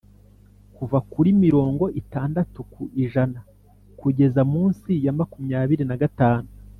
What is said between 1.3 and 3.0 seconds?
mirongo itandatu ku